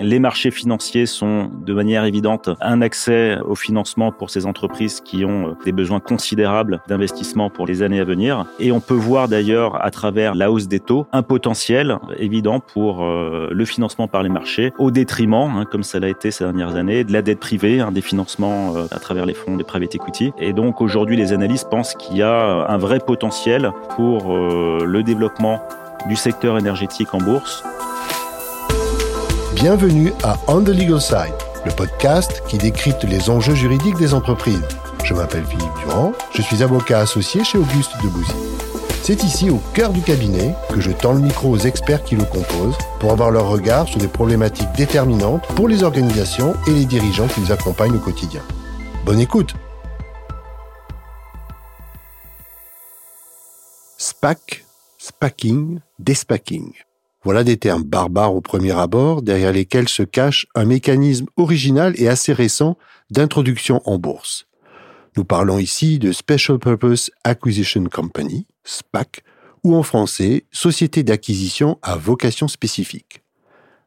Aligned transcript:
Les 0.00 0.20
marchés 0.20 0.52
financiers 0.52 1.06
sont 1.06 1.50
de 1.52 1.74
manière 1.74 2.04
évidente 2.04 2.50
un 2.60 2.82
accès 2.82 3.36
au 3.40 3.56
financement 3.56 4.12
pour 4.12 4.30
ces 4.30 4.46
entreprises 4.46 5.00
qui 5.00 5.24
ont 5.24 5.56
des 5.64 5.72
besoins 5.72 5.98
considérables 5.98 6.80
d'investissement 6.86 7.50
pour 7.50 7.66
les 7.66 7.82
années 7.82 7.98
à 7.98 8.04
venir. 8.04 8.46
Et 8.60 8.70
on 8.70 8.78
peut 8.78 8.94
voir 8.94 9.26
d'ailleurs 9.26 9.84
à 9.84 9.90
travers 9.90 10.36
la 10.36 10.52
hausse 10.52 10.68
des 10.68 10.78
taux 10.78 11.08
un 11.12 11.22
potentiel 11.22 11.98
évident 12.16 12.60
pour 12.60 13.02
euh, 13.02 13.48
le 13.50 13.64
financement 13.64 14.06
par 14.06 14.22
les 14.22 14.28
marchés 14.28 14.72
au 14.78 14.92
détriment, 14.92 15.50
hein, 15.56 15.64
comme 15.68 15.82
ça 15.82 15.98
l'a 15.98 16.08
été 16.08 16.30
ces 16.30 16.44
dernières 16.44 16.76
années, 16.76 17.02
de 17.02 17.12
la 17.12 17.22
dette 17.22 17.40
privée, 17.40 17.80
hein, 17.80 17.90
des 17.90 18.00
financements 18.00 18.76
euh, 18.76 18.86
à 18.92 19.00
travers 19.00 19.26
les 19.26 19.34
fonds 19.34 19.56
des 19.56 19.64
private 19.64 19.96
equity. 19.96 20.32
Et 20.38 20.52
donc 20.52 20.80
aujourd'hui, 20.80 21.16
les 21.16 21.32
analystes 21.32 21.68
pensent 21.70 21.94
qu'il 21.94 22.18
y 22.18 22.22
a 22.22 22.68
un 22.68 22.78
vrai 22.78 23.00
potentiel 23.00 23.72
pour 23.96 24.32
euh, 24.32 24.84
le 24.86 25.02
développement 25.02 25.60
du 26.08 26.14
secteur 26.14 26.56
énergétique 26.56 27.12
en 27.14 27.18
bourse. 27.18 27.64
Bienvenue 29.60 30.12
à 30.22 30.38
On 30.46 30.62
the 30.62 30.68
Legal 30.68 31.00
Side, 31.00 31.34
le 31.66 31.72
podcast 31.72 32.44
qui 32.46 32.58
décrypte 32.58 33.02
les 33.02 33.28
enjeux 33.28 33.56
juridiques 33.56 33.96
des 33.96 34.14
entreprises. 34.14 34.62
Je 35.02 35.14
m'appelle 35.14 35.44
Philippe 35.44 35.74
Durand, 35.80 36.12
je 36.32 36.42
suis 36.42 36.62
avocat 36.62 37.00
associé 37.00 37.42
chez 37.42 37.58
Auguste 37.58 37.90
Debouzy. 38.00 38.30
C'est 39.02 39.24
ici, 39.24 39.50
au 39.50 39.60
cœur 39.74 39.92
du 39.92 40.00
cabinet, 40.00 40.54
que 40.72 40.80
je 40.80 40.92
tends 40.92 41.12
le 41.12 41.18
micro 41.18 41.50
aux 41.50 41.58
experts 41.58 42.04
qui 42.04 42.14
le 42.14 42.22
composent 42.22 42.78
pour 43.00 43.10
avoir 43.10 43.32
leur 43.32 43.48
regard 43.48 43.88
sur 43.88 43.98
des 43.98 44.06
problématiques 44.06 44.70
déterminantes 44.76 45.44
pour 45.56 45.66
les 45.66 45.82
organisations 45.82 46.54
et 46.68 46.70
les 46.70 46.84
dirigeants 46.84 47.26
qui 47.26 47.40
les 47.40 47.50
accompagnent 47.50 47.96
au 47.96 47.98
quotidien. 47.98 48.42
Bonne 49.04 49.18
écoute 49.18 49.56
SPAC, 53.96 54.64
SPACking, 54.98 55.80
Despacking. 55.98 56.74
Voilà 57.24 57.42
des 57.42 57.56
termes 57.56 57.82
barbares 57.82 58.34
au 58.34 58.40
premier 58.40 58.78
abord, 58.78 59.22
derrière 59.22 59.52
lesquels 59.52 59.88
se 59.88 60.02
cache 60.02 60.46
un 60.54 60.64
mécanisme 60.64 61.26
original 61.36 61.94
et 61.96 62.08
assez 62.08 62.32
récent 62.32 62.78
d'introduction 63.10 63.82
en 63.84 63.98
bourse. 63.98 64.46
Nous 65.16 65.24
parlons 65.24 65.58
ici 65.58 65.98
de 65.98 66.12
Special 66.12 66.58
Purpose 66.58 67.10
Acquisition 67.24 67.84
Company, 67.84 68.46
SPAC, 68.64 69.24
ou 69.64 69.74
en 69.74 69.82
français, 69.82 70.46
Société 70.52 71.02
d'acquisition 71.02 71.78
à 71.82 71.96
vocation 71.96 72.46
spécifique. 72.46 73.22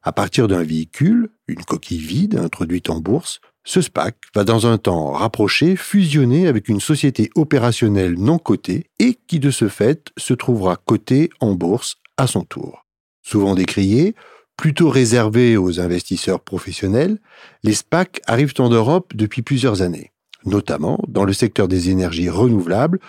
À 0.04 0.12
partir 0.12 0.48
d'un 0.48 0.64
véhicule, 0.64 1.30
une 1.48 1.64
coquille 1.64 2.00
vide 2.00 2.38
introduite 2.38 2.90
en 2.90 3.00
bourse, 3.00 3.40
ce 3.64 3.80
SPAC 3.80 4.18
va 4.36 4.44
dans 4.44 4.66
un 4.66 4.78
temps 4.78 5.12
rapproché 5.12 5.76
fusionner 5.76 6.48
avec 6.48 6.68
une 6.68 6.82
société 6.82 7.30
opérationnelle 7.36 8.16
non 8.16 8.40
cotée 8.40 8.88
et 9.00 9.18
qui 9.28 9.40
de 9.40 9.52
ce 9.52 9.70
fait 9.70 10.10
se 10.18 10.34
trouvera 10.34 10.76
cotée 10.76 11.30
en 11.40 11.54
bourse 11.54 11.98
à 12.18 12.26
son 12.26 12.42
tour. 12.42 12.86
Souvent 13.32 13.56
décriés, 13.56 14.14
plutôt 14.58 14.90
réservés 14.90 15.56
aux 15.56 15.80
investisseurs 15.80 16.42
professionnels, 16.42 17.18
les 17.64 17.74
SPAC 17.74 18.20
arrivent 18.28 18.56
en 18.60 18.68
Europe 18.68 19.14
depuis 19.16 19.42
plusieurs 19.42 19.82
années, 19.82 20.12
notamment 20.44 21.00
dans 21.08 21.24
le 21.24 21.32
secteur 21.32 21.70
des 21.70 21.90
énergies 21.90 22.28
renouvelables 22.28 23.00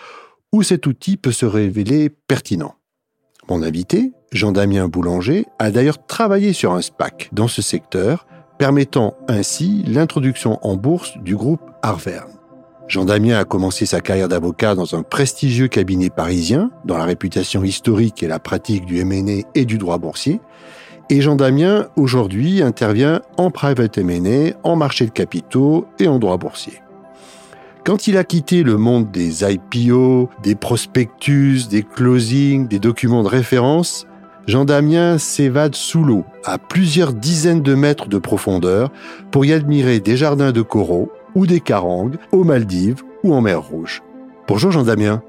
où 0.53 0.63
cet 0.63 0.87
outil 0.87 1.17
peut 1.17 1.33
se 1.33 1.45
révéler 1.45 2.09
pertinent. 2.09 2.75
Mon 3.49 3.63
invité, 3.63 4.13
Jean-Damien 4.31 4.87
Boulanger, 4.87 5.45
a 5.59 5.71
d'ailleurs 5.71 6.05
travaillé 6.05 6.53
sur 6.53 6.71
un 6.71 6.81
SPAC 6.81 7.27
dans 7.33 7.49
ce 7.49 7.61
secteur, 7.61 8.25
permettant 8.57 9.17
ainsi 9.27 9.83
l'introduction 9.85 10.57
en 10.65 10.77
bourse 10.77 11.17
du 11.17 11.35
groupe 11.35 11.69
Arverne. 11.81 12.31
Jean-Damien 12.93 13.39
a 13.39 13.43
commencé 13.43 13.87
sa 13.87 14.01
carrière 14.01 14.27
d'avocat 14.27 14.75
dans 14.75 14.93
un 14.93 15.01
prestigieux 15.01 15.67
cabinet 15.67 16.11
parisien, 16.11 16.69
dont 16.85 16.95
la 16.95 17.05
réputation 17.05 17.63
historique 17.63 18.21
et 18.21 18.27
la 18.27 18.37
pratique 18.37 18.85
du 18.85 18.99
M&A 18.99 19.41
et 19.55 19.65
du 19.65 19.79
droit 19.79 19.97
boursier. 19.97 20.41
Et 21.09 21.19
Jean-Damien, 21.19 21.87
aujourd'hui, 21.95 22.61
intervient 22.61 23.21
en 23.37 23.49
private 23.49 23.97
M&A, 23.97 24.51
en 24.61 24.75
marché 24.75 25.07
de 25.07 25.09
capitaux 25.09 25.87
et 25.97 26.07
en 26.07 26.19
droit 26.19 26.37
boursier. 26.37 26.83
Quand 27.83 28.05
il 28.05 28.15
a 28.15 28.23
quitté 28.23 28.61
le 28.61 28.77
monde 28.77 29.09
des 29.09 29.43
IPO, 29.43 30.29
des 30.43 30.53
prospectus, 30.53 31.67
des 31.67 31.81
closings, 31.81 32.67
des 32.67 32.77
documents 32.77 33.23
de 33.23 33.27
référence, 33.27 34.05
Jean-Damien 34.45 35.17
s'évade 35.17 35.73
sous 35.73 36.03
l'eau, 36.03 36.25
à 36.45 36.59
plusieurs 36.59 37.13
dizaines 37.13 37.63
de 37.63 37.73
mètres 37.73 38.07
de 38.07 38.19
profondeur, 38.19 38.91
pour 39.31 39.45
y 39.45 39.51
admirer 39.51 39.99
des 39.99 40.15
jardins 40.15 40.51
de 40.51 40.61
coraux 40.61 41.11
ou 41.35 41.47
des 41.47 41.59
carangues 41.59 42.17
aux 42.31 42.43
Maldives 42.43 43.03
ou 43.23 43.33
en 43.33 43.41
mer 43.41 43.61
Rouge. 43.61 44.01
Bonjour 44.47 44.71
Jean-Damien. 44.71 45.21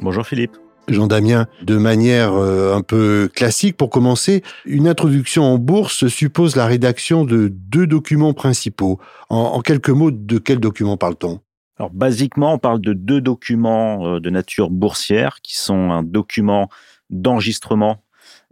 Bonjour 0.00 0.26
Philippe. 0.26 0.56
Jean-Damien, 0.88 1.46
de 1.62 1.76
manière 1.76 2.32
euh, 2.34 2.74
un 2.74 2.82
peu 2.82 3.30
classique, 3.32 3.76
pour 3.76 3.88
commencer, 3.88 4.42
une 4.64 4.88
introduction 4.88 5.44
en 5.44 5.58
bourse 5.58 6.08
suppose 6.08 6.56
la 6.56 6.66
rédaction 6.66 7.24
de 7.24 7.48
deux 7.48 7.86
documents 7.86 8.32
principaux. 8.32 8.98
En, 9.30 9.38
en 9.38 9.60
quelques 9.60 9.90
mots, 9.90 10.10
de 10.10 10.38
quels 10.38 10.58
documents 10.58 10.96
parle-t-on? 10.96 11.40
Alors, 11.78 11.90
basiquement, 11.90 12.54
on 12.54 12.58
parle 12.58 12.80
de 12.80 12.92
deux 12.92 13.20
documents 13.20 14.06
euh, 14.06 14.20
de 14.20 14.30
nature 14.30 14.70
boursière 14.70 15.38
qui 15.42 15.56
sont 15.56 15.90
un 15.90 16.02
document 16.02 16.68
d'enregistrement 17.10 18.02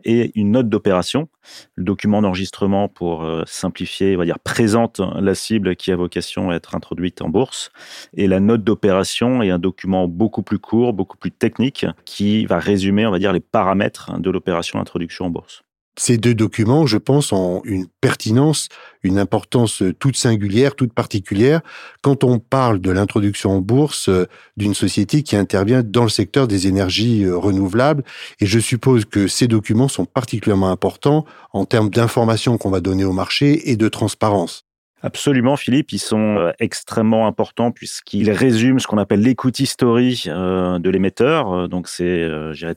et 0.04 0.32
une 0.34 0.52
note 0.52 0.68
d'opération. 0.68 1.28
Le 1.74 1.84
document 1.84 2.22
d'enregistrement, 2.22 2.88
pour 2.88 3.24
euh, 3.24 3.42
simplifier, 3.46 4.16
on 4.16 4.18
va 4.18 4.24
dire, 4.24 4.38
présente 4.38 5.00
la 5.20 5.34
cible 5.34 5.76
qui 5.76 5.92
a 5.92 5.96
vocation 5.96 6.50
à 6.50 6.54
être 6.54 6.74
introduite 6.74 7.22
en 7.22 7.28
bourse. 7.28 7.70
Et 8.14 8.26
la 8.26 8.40
note 8.40 8.64
d'opération 8.64 9.42
est 9.42 9.50
un 9.50 9.58
document 9.58 10.08
beaucoup 10.08 10.42
plus 10.42 10.58
court, 10.58 10.92
beaucoup 10.92 11.16
plus 11.16 11.32
technique, 11.32 11.86
qui 12.04 12.46
va 12.46 12.58
résumer, 12.58 13.06
on 13.06 13.10
va 13.10 13.18
dire, 13.18 13.32
les 13.32 13.40
paramètres 13.40 14.18
de 14.18 14.30
l'opération 14.30 14.78
d'introduction 14.78 15.26
en 15.26 15.30
bourse. 15.30 15.62
Ces 15.98 16.18
deux 16.18 16.34
documents, 16.34 16.86
je 16.86 16.96
pense, 16.96 17.32
ont 17.32 17.60
une 17.64 17.86
pertinence, 18.00 18.68
une 19.02 19.18
importance 19.18 19.82
toute 19.98 20.16
singulière, 20.16 20.74
toute 20.74 20.92
particulière, 20.92 21.60
quand 22.00 22.24
on 22.24 22.38
parle 22.38 22.80
de 22.80 22.90
l'introduction 22.90 23.50
en 23.50 23.60
bourse 23.60 24.08
euh, 24.08 24.26
d'une 24.56 24.74
société 24.74 25.22
qui 25.22 25.36
intervient 25.36 25.82
dans 25.82 26.04
le 26.04 26.08
secteur 26.08 26.48
des 26.48 26.68
énergies 26.68 27.24
euh, 27.24 27.36
renouvelables. 27.36 28.04
Et 28.40 28.46
je 28.46 28.58
suppose 28.58 29.04
que 29.04 29.26
ces 29.26 29.48
documents 29.48 29.88
sont 29.88 30.06
particulièrement 30.06 30.70
importants 30.70 31.24
en 31.52 31.64
termes 31.64 31.90
d'informations 31.90 32.56
qu'on 32.56 32.70
va 32.70 32.80
donner 32.80 33.04
au 33.04 33.12
marché 33.12 33.70
et 33.70 33.76
de 33.76 33.88
transparence. 33.88 34.69
Absolument, 35.02 35.56
Philippe. 35.56 35.92
Ils 35.92 35.98
sont 35.98 36.36
euh, 36.36 36.52
extrêmement 36.58 37.26
importants 37.26 37.72
puisqu'ils 37.72 38.30
résument 38.30 38.78
ce 38.78 38.86
qu'on 38.86 38.98
appelle 38.98 39.22
l'écoute 39.22 39.64
story 39.64 40.24
euh, 40.26 40.78
de 40.78 40.90
l'émetteur. 40.90 41.52
Euh, 41.52 41.68
donc, 41.68 41.88
c'est 41.88 42.28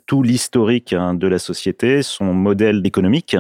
tout 0.06 0.24
l'historique 0.24 0.94
hein, 0.94 1.14
de 1.16 1.28
la 1.28 1.38
société, 1.38 2.02
son 2.02 2.34
modèle 2.34 2.82
économique, 2.86 3.36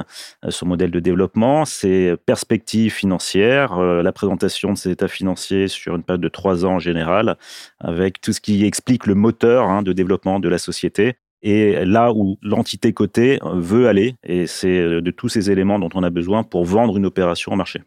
son 0.49 0.65
modèle 0.65 0.91
de 0.91 0.99
développement, 0.99 1.65
ses 1.65 2.15
perspectives 2.25 2.91
financières, 2.91 3.79
la 3.79 4.11
présentation 4.11 4.73
de 4.73 4.77
ses 4.77 4.91
états 4.91 5.07
financiers 5.07 5.67
sur 5.67 5.95
une 5.95 6.03
période 6.03 6.21
de 6.21 6.27
trois 6.29 6.65
ans 6.65 6.75
en 6.75 6.79
général, 6.79 7.37
avec 7.79 8.19
tout 8.21 8.33
ce 8.33 8.41
qui 8.41 8.65
explique 8.65 9.07
le 9.07 9.15
moteur 9.15 9.69
hein, 9.69 9.81
de 9.81 9.93
développement 9.93 10.39
de 10.39 10.49
la 10.49 10.57
société 10.57 11.15
et 11.41 11.85
là 11.85 12.13
où 12.13 12.37
l'entité 12.41 12.93
cotée 12.93 13.39
veut 13.43 13.87
aller. 13.87 14.15
Et 14.23 14.47
c'est 14.47 15.01
de 15.01 15.11
tous 15.11 15.29
ces 15.29 15.51
éléments 15.51 15.79
dont 15.79 15.89
on 15.93 16.03
a 16.03 16.09
besoin 16.09 16.43
pour 16.43 16.65
vendre 16.65 16.97
une 16.97 17.05
opération 17.05 17.51
au 17.53 17.55
marché. 17.55 17.81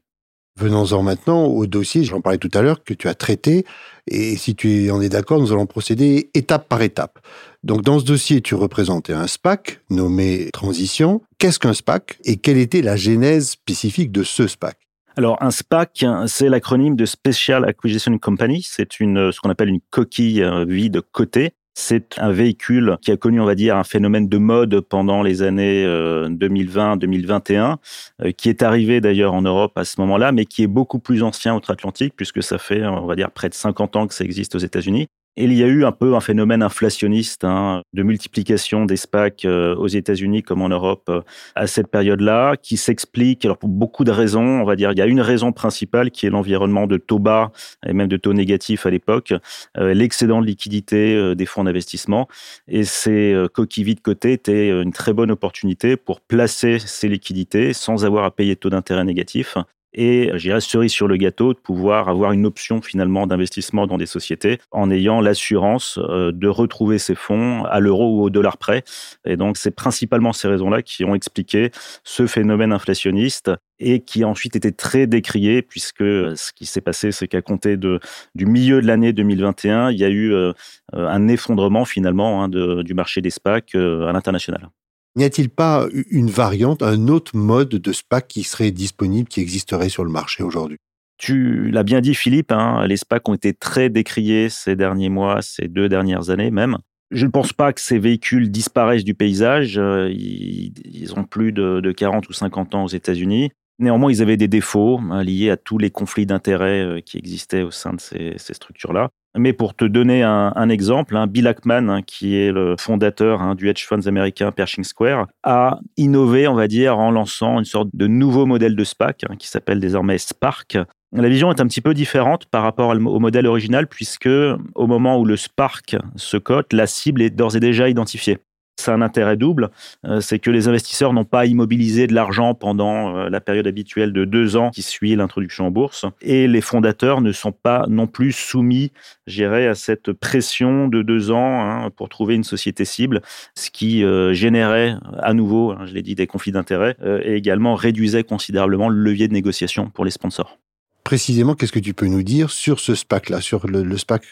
Venons-en 0.58 1.02
maintenant 1.02 1.44
au 1.44 1.66
dossier, 1.66 2.04
j'en 2.04 2.22
parlais 2.22 2.38
tout 2.38 2.50
à 2.54 2.62
l'heure, 2.62 2.82
que 2.82 2.94
tu 2.94 3.08
as 3.08 3.14
traité. 3.14 3.66
Et 4.06 4.36
si 4.36 4.54
tu 4.54 4.90
en 4.90 5.02
es 5.02 5.08
d'accord, 5.08 5.38
nous 5.38 5.52
allons 5.52 5.66
procéder 5.66 6.30
étape 6.32 6.68
par 6.68 6.80
étape. 6.80 7.18
Donc 7.62 7.82
dans 7.82 7.98
ce 7.98 8.04
dossier, 8.04 8.40
tu 8.40 8.54
représentais 8.54 9.12
un 9.12 9.26
SPAC 9.26 9.80
nommé 9.90 10.48
Transition. 10.52 11.20
Qu'est-ce 11.38 11.58
qu'un 11.58 11.74
SPAC 11.74 12.18
et 12.24 12.36
quelle 12.36 12.56
était 12.56 12.80
la 12.80 12.96
genèse 12.96 13.50
spécifique 13.50 14.12
de 14.12 14.22
ce 14.22 14.46
SPAC 14.46 14.78
alors, 15.18 15.42
un 15.42 15.50
SPAC, 15.50 16.04
c'est 16.26 16.50
l'acronyme 16.50 16.94
de 16.94 17.06
Special 17.06 17.64
Acquisition 17.64 18.18
Company. 18.18 18.62
C'est 18.62 19.00
une, 19.00 19.32
ce 19.32 19.40
qu'on 19.40 19.48
appelle 19.48 19.70
une 19.70 19.80
coquille 19.88 20.42
euh, 20.42 20.66
vide 20.66 21.00
cotée 21.10 21.54
c'est 21.78 22.18
un 22.18 22.32
véhicule 22.32 22.96
qui 23.02 23.12
a 23.12 23.18
connu, 23.18 23.38
on 23.38 23.44
va 23.44 23.54
dire, 23.54 23.76
un 23.76 23.84
phénomène 23.84 24.28
de 24.28 24.38
mode 24.38 24.80
pendant 24.80 25.22
les 25.22 25.42
années 25.42 25.84
2020-2021, 25.84 27.52
euh, 27.52 27.76
euh, 28.24 28.32
qui 28.32 28.48
est 28.48 28.62
arrivé 28.62 29.02
d'ailleurs 29.02 29.34
en 29.34 29.42
Europe 29.42 29.76
à 29.76 29.84
ce 29.84 30.00
moment-là, 30.00 30.32
mais 30.32 30.46
qui 30.46 30.62
est 30.62 30.68
beaucoup 30.68 30.98
plus 30.98 31.22
ancien 31.22 31.54
outre-Atlantique, 31.54 32.14
puisque 32.16 32.42
ça 32.42 32.56
fait, 32.56 32.84
on 32.86 33.06
va 33.06 33.14
dire, 33.14 33.30
près 33.30 33.50
de 33.50 33.54
50 33.54 33.94
ans 33.96 34.06
que 34.06 34.14
ça 34.14 34.24
existe 34.24 34.54
aux 34.54 34.58
États-Unis. 34.58 35.08
Il 35.38 35.52
y 35.52 35.62
a 35.62 35.66
eu 35.66 35.84
un 35.84 35.92
peu 35.92 36.14
un 36.14 36.20
phénomène 36.20 36.62
inflationniste 36.62 37.44
hein, 37.44 37.82
de 37.92 38.02
multiplication 38.02 38.86
des 38.86 38.96
SPAC 38.96 39.44
euh, 39.44 39.76
aux 39.76 39.86
États-Unis 39.86 40.42
comme 40.42 40.62
en 40.62 40.70
Europe 40.70 41.10
euh, 41.10 41.20
à 41.54 41.66
cette 41.66 41.88
période-là, 41.88 42.56
qui 42.56 42.78
s'explique 42.78 43.46
pour 43.60 43.68
beaucoup 43.68 44.04
de 44.04 44.10
raisons. 44.10 44.62
On 44.62 44.64
va 44.64 44.76
dire 44.76 44.92
il 44.92 44.98
y 44.98 45.02
a 45.02 45.06
une 45.06 45.20
raison 45.20 45.52
principale 45.52 46.10
qui 46.10 46.24
est 46.24 46.30
l'environnement 46.30 46.86
de 46.86 46.96
taux 46.96 47.18
bas 47.18 47.52
et 47.86 47.92
même 47.92 48.08
de 48.08 48.16
taux 48.16 48.32
négatifs 48.32 48.86
à 48.86 48.90
l'époque, 48.90 49.34
euh, 49.76 49.92
l'excédent 49.92 50.40
de 50.40 50.46
liquidité 50.46 51.34
des 51.34 51.46
fonds 51.46 51.64
d'investissement. 51.64 52.28
Et 52.66 52.84
ces 52.84 53.36
coquilles 53.52 53.84
vides 53.84 54.00
cotées 54.00 54.32
étaient 54.32 54.70
une 54.70 54.92
très 54.92 55.12
bonne 55.12 55.30
opportunité 55.30 55.98
pour 55.98 56.22
placer 56.22 56.78
ces 56.78 57.08
liquidités 57.08 57.74
sans 57.74 58.06
avoir 58.06 58.24
à 58.24 58.30
payer 58.30 58.54
de 58.54 58.60
taux 58.60 58.70
d'intérêt 58.70 59.04
négatif 59.04 59.58
et 59.92 60.30
j'irais 60.34 60.60
cerise 60.60 60.92
sur 60.92 61.08
le 61.08 61.16
gâteau 61.16 61.54
de 61.54 61.58
pouvoir 61.58 62.08
avoir 62.08 62.32
une 62.32 62.46
option 62.46 62.82
finalement 62.82 63.26
d'investissement 63.26 63.86
dans 63.86 63.98
des 63.98 64.06
sociétés 64.06 64.58
en 64.70 64.90
ayant 64.90 65.20
l'assurance 65.20 65.98
euh, 65.98 66.32
de 66.32 66.48
retrouver 66.48 66.98
ses 66.98 67.14
fonds 67.14 67.64
à 67.64 67.80
l'euro 67.80 68.18
ou 68.18 68.22
au 68.22 68.30
dollar 68.30 68.58
près. 68.58 68.84
Et 69.24 69.36
donc 69.36 69.56
c'est 69.56 69.70
principalement 69.70 70.32
ces 70.32 70.48
raisons-là 70.48 70.82
qui 70.82 71.04
ont 71.04 71.14
expliqué 71.14 71.70
ce 72.04 72.26
phénomène 72.26 72.72
inflationniste 72.72 73.50
et 73.78 74.00
qui 74.00 74.22
a 74.22 74.28
ensuite 74.28 74.56
été 74.56 74.72
très 74.72 75.06
décrié 75.06 75.62
puisque 75.62 75.98
ce 75.98 76.52
qui 76.52 76.66
s'est 76.66 76.80
passé, 76.80 77.12
c'est 77.12 77.28
qu'à 77.28 77.42
compter 77.42 77.76
du 77.76 78.46
milieu 78.46 78.80
de 78.80 78.86
l'année 78.86 79.12
2021, 79.12 79.90
il 79.90 79.98
y 79.98 80.04
a 80.04 80.08
eu 80.08 80.32
euh, 80.32 80.52
un 80.92 81.28
effondrement 81.28 81.84
finalement 81.84 82.42
hein, 82.42 82.48
du 82.48 82.94
marché 82.94 83.20
des 83.20 83.30
SPAC 83.30 83.74
euh, 83.74 84.06
à 84.06 84.12
l'international. 84.12 84.70
N'y 85.16 85.24
a-t-il 85.24 85.48
pas 85.48 85.86
une 86.10 86.30
variante, 86.30 86.82
un 86.82 87.08
autre 87.08 87.36
mode 87.36 87.70
de 87.70 87.92
SPAC 87.92 88.28
qui 88.28 88.42
serait 88.42 88.70
disponible, 88.70 89.28
qui 89.28 89.40
existerait 89.40 89.88
sur 89.88 90.04
le 90.04 90.10
marché 90.10 90.42
aujourd'hui? 90.42 90.76
Tu 91.18 91.70
l'as 91.70 91.82
bien 91.82 92.02
dit, 92.02 92.14
Philippe, 92.14 92.52
hein, 92.52 92.86
les 92.86 92.98
SPAC 92.98 93.26
ont 93.28 93.34
été 93.34 93.54
très 93.54 93.88
décriés 93.88 94.50
ces 94.50 94.76
derniers 94.76 95.08
mois, 95.08 95.40
ces 95.40 95.68
deux 95.68 95.88
dernières 95.88 96.28
années 96.28 96.50
même. 96.50 96.76
Je 97.10 97.24
ne 97.24 97.30
pense 97.30 97.52
pas 97.52 97.72
que 97.72 97.80
ces 97.80 97.98
véhicules 97.98 98.50
disparaissent 98.50 99.04
du 99.04 99.14
paysage. 99.14 99.78
Euh, 99.78 100.10
ils, 100.12 101.14
ont 101.16 101.24
plus 101.24 101.52
de, 101.52 101.92
40 101.92 102.28
ou 102.28 102.32
50 102.32 102.74
ans 102.74 102.84
aux 102.84 102.88
États-Unis. 102.88 103.50
Néanmoins, 103.78 104.10
ils 104.10 104.22
avaient 104.22 104.36
des 104.36 104.48
défauts 104.48 104.98
hein, 104.98 105.22
liés 105.22 105.50
à 105.50 105.56
tous 105.56 105.78
les 105.78 105.90
conflits 105.90 106.26
d'intérêts 106.26 106.82
euh, 106.82 107.00
qui 107.00 107.16
existaient 107.18 107.62
au 107.62 107.70
sein 107.70 107.92
de 107.94 108.00
ces, 108.00 108.36
structures-là. 108.38 109.10
Mais 109.36 109.52
pour 109.52 109.74
te 109.74 109.84
donner 109.84 110.22
un, 110.22 110.68
exemple, 110.68 111.16
hein, 111.16 111.26
Bill 111.26 111.46
Ackman, 111.46 111.88
hein, 111.88 112.02
qui 112.02 112.36
est 112.36 112.52
le 112.52 112.74
fondateur 112.78 113.42
hein, 113.42 113.54
du 113.54 113.68
hedge 113.68 113.84
funds 113.84 114.06
américain 114.06 114.50
Pershing 114.52 114.84
Square, 114.84 115.26
a 115.42 115.78
innové, 115.96 116.48
on 116.48 116.54
va 116.54 116.68
dire, 116.68 116.98
en 116.98 117.10
lançant 117.10 117.58
une 117.58 117.64
sorte 117.64 117.88
de 117.92 118.06
nouveau 118.06 118.46
modèle 118.46 118.76
de 118.76 118.84
SPAC 118.84 119.24
qui 119.38 119.48
s'appelle 119.48 119.80
désormais 119.80 120.18
Spark. 120.18 120.78
La 121.12 121.28
vision 121.28 121.50
est 121.50 121.60
un 121.60 121.66
petit 121.66 121.80
peu 121.80 121.94
différente 121.94 122.46
par 122.46 122.62
rapport 122.62 122.90
au 122.90 123.20
modèle 123.20 123.46
original 123.46 123.86
puisque 123.86 124.28
au 124.28 124.86
moment 124.86 125.18
où 125.18 125.24
le 125.24 125.36
Spark 125.36 125.96
se 126.16 126.36
cote, 126.36 126.72
la 126.72 126.86
cible 126.86 127.22
est 127.22 127.30
d'ores 127.30 127.56
et 127.56 127.60
déjà 127.60 127.88
identifiée. 127.88 128.38
C'est 128.78 128.90
un 128.90 129.00
intérêt 129.00 129.36
double, 129.36 129.70
euh, 130.04 130.20
c'est 130.20 130.38
que 130.38 130.50
les 130.50 130.68
investisseurs 130.68 131.12
n'ont 131.14 131.24
pas 131.24 131.46
immobilisé 131.46 132.06
de 132.06 132.14
l'argent 132.14 132.54
pendant 132.54 133.16
euh, 133.16 133.28
la 133.30 133.40
période 133.40 133.66
habituelle 133.66 134.12
de 134.12 134.24
deux 134.24 134.56
ans 134.56 134.70
qui 134.70 134.82
suit 134.82 135.16
l'introduction 135.16 135.66
en 135.66 135.70
bourse, 135.70 136.04
et 136.20 136.46
les 136.46 136.60
fondateurs 136.60 137.22
ne 137.22 137.32
sont 137.32 137.52
pas 137.52 137.86
non 137.88 138.06
plus 138.06 138.32
soumis, 138.32 138.92
à 139.28 139.74
cette 139.74 140.12
pression 140.12 140.88
de 140.88 141.02
deux 141.02 141.30
ans 141.30 141.60
hein, 141.62 141.90
pour 141.90 142.08
trouver 142.08 142.34
une 142.34 142.44
société 142.44 142.84
cible, 142.84 143.22
ce 143.54 143.70
qui 143.70 144.04
euh, 144.04 144.34
générait 144.34 144.94
à 145.18 145.32
nouveau, 145.32 145.72
hein, 145.72 145.86
je 145.86 145.94
l'ai 145.94 146.02
dit, 146.02 146.14
des 146.14 146.26
conflits 146.26 146.52
d'intérêts, 146.52 146.96
et 147.22 147.34
également 147.34 147.74
réduisait 147.74 148.24
considérablement 148.24 148.88
le 148.88 148.98
levier 148.98 149.28
de 149.28 149.32
négociation 149.32 149.88
pour 149.90 150.04
les 150.04 150.10
sponsors 150.10 150.58
précisément, 151.06 151.54
qu'est-ce 151.54 151.70
que 151.70 151.78
tu 151.78 151.94
peux 151.94 152.08
nous 152.08 152.24
dire 152.24 152.50
sur 152.50 152.80
ce 152.80 152.96
SPAC-là, 152.96 153.40
sur 153.40 153.68
le, 153.68 153.96
SPAC 153.96 154.24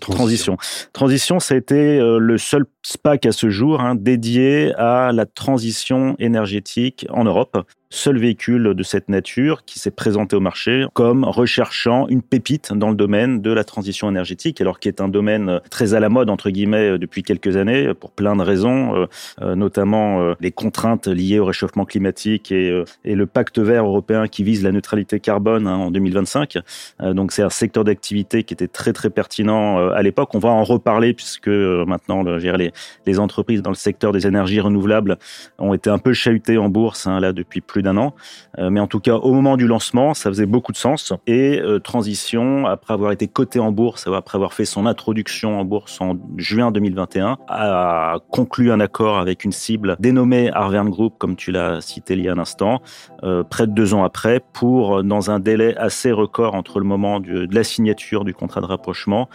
transition. 0.00 0.56
transition 0.92 1.38
ça 1.38 1.54
a 1.54 1.56
été 1.56 2.00
le 2.00 2.38
seul 2.38 2.64
SPAC 2.82 3.26
à 3.26 3.30
ce 3.30 3.50
jour 3.50 3.80
hein, 3.80 3.94
dédié 3.94 4.74
à 4.74 5.12
la 5.12 5.26
transition 5.26 6.16
énergétique 6.18 7.06
en 7.10 7.22
Europe. 7.22 7.56
Seul 7.90 8.18
véhicule 8.18 8.74
de 8.74 8.82
cette 8.82 9.08
nature 9.08 9.64
qui 9.64 9.78
s'est 9.78 9.90
présenté 9.90 10.36
au 10.36 10.40
marché 10.40 10.84
comme 10.92 11.24
recherchant 11.24 12.06
une 12.08 12.20
pépite 12.20 12.74
dans 12.74 12.90
le 12.90 12.94
domaine 12.94 13.40
de 13.40 13.50
la 13.50 13.64
transition 13.64 14.10
énergétique, 14.10 14.60
alors 14.60 14.78
qui 14.78 14.88
est 14.88 15.00
un 15.00 15.08
domaine 15.08 15.60
très 15.70 15.94
à 15.94 16.00
la 16.00 16.10
mode 16.10 16.28
entre 16.28 16.50
guillemets 16.50 16.98
depuis 16.98 17.22
quelques 17.22 17.56
années 17.56 17.94
pour 17.94 18.10
plein 18.10 18.36
de 18.36 18.42
raisons, 18.42 18.94
euh, 18.94 19.06
euh, 19.40 19.54
notamment 19.54 20.20
euh, 20.20 20.34
les 20.38 20.52
contraintes 20.52 21.08
liées 21.08 21.38
au 21.38 21.46
réchauffement 21.46 21.86
climatique 21.86 22.52
et, 22.52 22.84
le 23.06 23.26
pacte 23.26 23.58
vert 23.58 23.86
européen 23.86 24.28
qui 24.28 24.44
vise 24.44 24.62
la 24.62 24.70
neutralité 24.70 25.18
carbone 25.18 25.66
hein, 25.66 25.76
en 25.76 25.90
2025. 25.90 26.58
donc 27.00 27.32
c'est 27.32 27.42
un 27.42 27.48
secteur 27.48 27.84
d'activité 27.84 28.44
qui 28.44 28.52
était 28.52 28.68
très 28.68 28.92
très 28.92 29.08
pertinent 29.08 29.78
à 29.78 30.02
l'époque. 30.02 30.34
On 30.34 30.38
va 30.38 30.50
en 30.50 30.62
reparler 30.62 31.14
puisque 31.14 31.48
maintenant 31.48 32.22
le, 32.22 32.36
les, 32.36 32.70
les 33.06 33.18
entreprises 33.18 33.62
dans 33.62 33.70
le 33.70 33.76
secteur 33.76 34.12
des 34.12 34.26
énergies 34.26 34.60
renouvelables 34.60 35.16
ont 35.58 35.72
été 35.72 35.88
un 35.88 35.98
peu 35.98 36.12
chahutées 36.12 36.58
en 36.58 36.68
bourse 36.68 37.06
hein, 37.06 37.18
là 37.18 37.32
depuis 37.32 37.62
plus 37.62 37.77
d'un 37.82 37.96
an. 37.96 38.14
Euh, 38.58 38.70
mais 38.70 38.80
en 38.80 38.86
tout 38.86 39.00
cas, 39.00 39.14
au 39.14 39.32
moment 39.32 39.56
du 39.56 39.66
lancement, 39.66 40.14
ça 40.14 40.30
faisait 40.30 40.46
beaucoup 40.46 40.72
de 40.72 40.76
sens. 40.76 41.12
Et 41.26 41.60
euh, 41.60 41.78
Transition, 41.78 42.66
après 42.66 42.94
avoir 42.94 43.12
été 43.12 43.28
coté 43.28 43.58
en 43.60 43.72
bourse, 43.72 44.06
après 44.06 44.36
avoir 44.36 44.52
fait 44.52 44.64
son 44.64 44.86
introduction 44.86 45.58
en 45.58 45.64
bourse 45.64 46.00
en 46.00 46.16
juin 46.36 46.70
2021, 46.70 47.38
a 47.48 48.18
conclu 48.30 48.72
un 48.72 48.80
accord 48.80 49.18
avec 49.18 49.44
une 49.44 49.52
cible 49.52 49.96
dénommée 49.98 50.50
Arvern 50.52 50.88
Group, 50.90 51.14
comme 51.18 51.36
tu 51.36 51.52
l'as 51.52 51.80
cité 51.80 52.14
il 52.14 52.22
y 52.22 52.28
a 52.28 52.32
un 52.32 52.38
instant, 52.38 52.80
euh, 53.22 53.44
près 53.44 53.66
de 53.66 53.72
deux 53.72 53.94
ans 53.94 54.04
après, 54.04 54.40
pour, 54.52 55.02
dans 55.04 55.30
un 55.30 55.40
délai 55.40 55.76
assez 55.76 56.12
record 56.12 56.54
entre 56.54 56.78
le 56.78 56.84
moment 56.84 57.20
de 57.20 57.48
la 57.50 57.64
signature 57.64 58.24
du 58.24 58.34
contrat 58.34 58.60
de 58.60 58.66
rapprochement, 58.66 59.28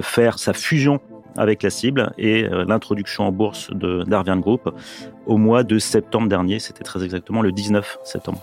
faire 0.00 0.38
sa 0.38 0.52
fusion 0.52 1.00
avec 1.36 1.62
la 1.62 1.70
cible 1.70 2.12
et 2.18 2.44
euh, 2.44 2.64
l'introduction 2.66 3.24
en 3.24 3.32
bourse 3.32 3.70
de 3.72 4.04
d'Arvian 4.04 4.38
Group 4.38 4.70
au 5.26 5.36
mois 5.36 5.62
de 5.62 5.78
septembre 5.78 6.28
dernier. 6.28 6.58
C'était 6.58 6.84
très 6.84 7.04
exactement 7.04 7.42
le 7.42 7.52
19 7.52 7.98
septembre. 8.04 8.40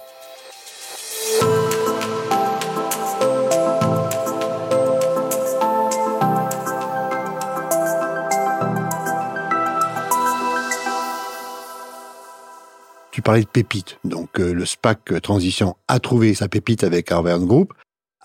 Tu 13.11 13.23
parlais 13.23 13.41
de 13.41 13.47
pépite. 13.47 13.97
Donc, 14.03 14.39
euh, 14.39 14.53
le 14.53 14.63
SPAC 14.63 15.21
Transition 15.23 15.75
a 15.87 15.99
trouvé 15.99 16.35
sa 16.35 16.47
pépite 16.47 16.83
avec 16.83 17.11
Arvern 17.11 17.45
Group 17.47 17.73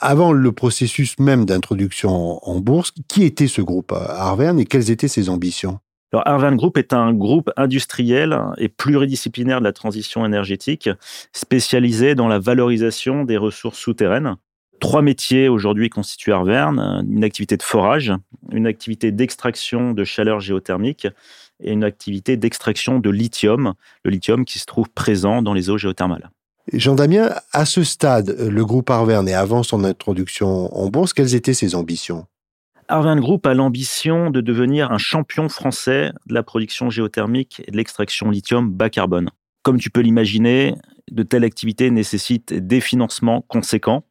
avant 0.02 0.32
le 0.32 0.52
processus 0.52 1.19
même 1.19 1.46
d'introduction 1.46 2.38
en 2.46 2.60
bourse, 2.60 2.93
qui 3.08 3.22
était 3.25 3.46
ce 3.46 3.62
groupe 3.62 3.93
Arvern 3.93 4.58
et 4.58 4.66
quelles 4.66 4.90
étaient 4.90 5.08
ses 5.08 5.28
ambitions? 5.28 5.78
Alors, 6.12 6.28
Arvern 6.28 6.56
Group 6.56 6.76
est 6.76 6.93
un 6.93 7.14
groupe 7.14 7.50
industriel 7.56 8.38
et 8.58 8.69
pluridisciplinaire 8.69 9.60
de 9.60 9.64
la 9.64 9.72
transition 9.72 10.26
énergétique, 10.26 10.90
spécialisé 11.32 12.14
dans 12.14 12.28
la 12.28 12.38
valorisation 12.38 13.25
des 13.25 13.38
ressources 13.38 13.78
souterraines. 13.78 14.37
Trois 14.78 15.00
métiers 15.00 15.49
aujourd'hui 15.49 15.88
constituent 15.88 16.32
Arvern 16.32 17.02
une 17.08 17.25
activité 17.25 17.56
de 17.56 17.62
forage, 17.62 18.12
une 18.50 18.66
activité 18.66 19.12
d'extraction 19.12 19.93
de 19.93 20.05
chaleur 20.05 20.40
géothermique 20.40 21.06
et 21.60 21.72
une 21.72 21.84
activité 21.84 22.37
d'extraction 22.37 22.98
de 22.98 23.08
lithium, 23.08 23.75
le 24.05 24.10
lithium 24.10 24.44
qui 24.44 24.58
se 24.58 24.66
trouve 24.66 24.90
présent 24.90 25.40
dans 25.40 25.55
les 25.55 25.70
eaux 25.70 25.78
géothermales. 25.78 26.31
Jean-Damien, 26.73 27.31
à 27.53 27.64
ce 27.64 27.82
stade, 27.82 28.37
le 28.38 28.64
groupe 28.64 28.91
Arvern 28.91 29.29
et 29.29 29.35
avant 29.35 29.62
son 29.62 29.85
introduction 29.85 30.75
en 30.76 30.88
bourse, 30.88 31.12
quelles 31.12 31.35
étaient 31.35 31.55
ses 31.55 31.75
ambitions? 31.75 32.26
Arvern 32.88 33.20
Group 33.20 33.47
a 33.47 33.55
l'ambition 33.55 34.31
de 34.31 34.41
devenir 34.41 34.93
un 34.93 34.99
champion 34.99 35.49
français 35.49 36.12
de 36.26 36.35
la 36.35 36.43
production 36.43 36.91
géothermique 36.91 37.62
et 37.67 37.70
de 37.70 37.76
l'extraction 37.76 38.31
lithium 38.31 38.70
bas 38.70 38.91
carbone. 38.91 39.31
Comme 39.62 39.79
tu 39.79 39.91
peux 39.91 40.00
l'imaginer, 40.00 40.75
de 41.11 41.23
telles 41.23 41.44
activités 41.44 41.91
nécessitent 41.91 42.53
des 42.53 42.81
financements 42.81 43.43
conséquents 43.43 44.05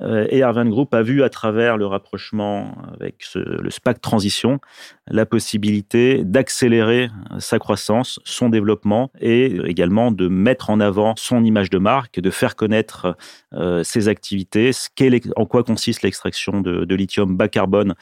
et 0.00 0.42
Arvin 0.42 0.68
Group 0.68 0.94
a 0.94 1.02
vu 1.02 1.22
à 1.22 1.28
travers 1.28 1.76
le 1.76 1.86
rapprochement 1.86 2.74
avec 2.94 3.24
le 3.34 3.70
SPAC 3.70 4.00
Transition 4.00 4.58
la 5.06 5.26
possibilité 5.26 6.24
d'accélérer 6.24 7.10
sa 7.38 7.58
croissance, 7.58 8.18
son 8.24 8.48
développement 8.48 9.10
et 9.20 9.58
également 9.66 10.10
de 10.10 10.28
mettre 10.28 10.70
en 10.70 10.80
avant 10.80 11.14
son 11.16 11.44
image 11.44 11.68
de 11.68 11.78
marque, 11.78 12.20
de 12.20 12.30
faire 12.30 12.56
connaître 12.56 13.16
euh, 13.52 13.84
ses 13.84 14.08
activités, 14.08 14.70
en 15.36 15.46
quoi 15.46 15.62
consiste 15.62 16.02
l'extraction 16.02 16.60
de 16.60 16.94
lithium 16.94 17.36
bas 17.36 17.48
carbone 17.48 17.94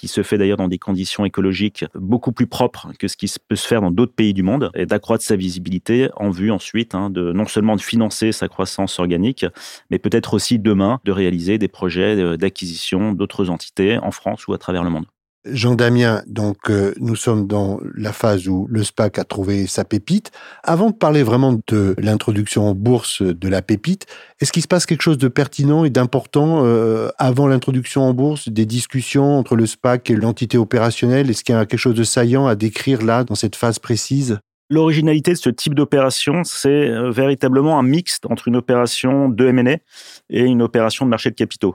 qui 0.00 0.08
se 0.08 0.22
fait 0.22 0.38
d'ailleurs 0.38 0.56
dans 0.56 0.68
des 0.68 0.78
conditions 0.78 1.26
écologiques 1.26 1.84
beaucoup 1.94 2.32
plus 2.32 2.46
propres 2.46 2.88
que 2.98 3.06
ce 3.06 3.18
qui 3.18 3.30
peut 3.46 3.54
se 3.54 3.66
faire 3.66 3.82
dans 3.82 3.90
d'autres 3.90 4.14
pays 4.14 4.32
du 4.32 4.42
monde, 4.42 4.70
et 4.74 4.86
d'accroître 4.86 5.22
sa 5.22 5.36
visibilité 5.36 6.08
en 6.16 6.30
vue 6.30 6.50
ensuite 6.50 6.94
hein, 6.94 7.10
de 7.10 7.32
non 7.32 7.46
seulement 7.46 7.76
de 7.76 7.82
financer 7.82 8.32
sa 8.32 8.48
croissance 8.48 8.98
organique, 8.98 9.44
mais 9.90 9.98
peut-être 9.98 10.32
aussi 10.32 10.58
demain 10.58 11.00
de 11.04 11.12
réaliser 11.12 11.58
des 11.58 11.68
projets 11.68 12.16
euh, 12.16 12.38
d'acquisition 12.38 13.12
d'autres 13.12 13.50
entités 13.50 13.98
en 13.98 14.10
France 14.10 14.46
ou 14.46 14.54
à 14.54 14.58
travers 14.58 14.84
le 14.84 14.90
monde. 14.90 15.04
Jean 15.46 15.74
Damien, 15.74 16.22
donc 16.26 16.68
euh, 16.68 16.92
nous 17.00 17.16
sommes 17.16 17.46
dans 17.46 17.80
la 17.96 18.12
phase 18.12 18.46
où 18.46 18.66
le 18.68 18.84
SPAC 18.84 19.18
a 19.18 19.24
trouvé 19.24 19.66
sa 19.66 19.84
pépite. 19.84 20.30
Avant 20.62 20.90
de 20.90 20.94
parler 20.94 21.22
vraiment 21.22 21.58
de 21.66 21.94
l'introduction 21.98 22.68
en 22.68 22.74
bourse 22.74 23.22
de 23.22 23.48
la 23.48 23.62
pépite, 23.62 24.06
est-ce 24.40 24.52
qu'il 24.52 24.62
se 24.62 24.68
passe 24.68 24.84
quelque 24.84 25.00
chose 25.00 25.16
de 25.16 25.28
pertinent 25.28 25.84
et 25.84 25.90
d'important 25.90 26.64
euh, 26.64 27.08
avant 27.16 27.46
l'introduction 27.46 28.02
en 28.02 28.12
bourse, 28.12 28.50
des 28.50 28.66
discussions 28.66 29.38
entre 29.38 29.56
le 29.56 29.64
SPAC 29.64 30.10
et 30.10 30.14
l'entité 30.14 30.58
opérationnelle? 30.58 31.30
Est-ce 31.30 31.42
qu'il 31.42 31.54
y 31.54 31.58
a 31.58 31.64
quelque 31.64 31.80
chose 31.80 31.94
de 31.94 32.04
saillant 32.04 32.46
à 32.46 32.54
décrire 32.54 33.02
là, 33.02 33.24
dans 33.24 33.34
cette 33.34 33.56
phase 33.56 33.78
précise? 33.78 34.40
L'originalité 34.72 35.32
de 35.32 35.36
ce 35.36 35.50
type 35.50 35.74
d'opération, 35.74 36.44
c'est 36.44 36.68
euh, 36.68 37.10
véritablement 37.10 37.76
un 37.76 37.82
mixte 37.82 38.24
entre 38.26 38.46
une 38.46 38.54
opération 38.54 39.28
de 39.28 39.48
M&A 39.48 39.78
et 40.30 40.44
une 40.44 40.62
opération 40.62 41.04
de 41.04 41.10
marché 41.10 41.28
de 41.28 41.34
capitaux. 41.34 41.74